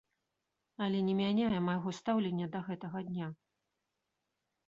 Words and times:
Але 0.85 0.99
не 1.09 1.13
мяняе 1.19 1.59
майго 1.67 1.89
стаўлення 1.99 2.47
да 2.55 2.59
гэтага 2.69 2.99
дня. 3.09 3.27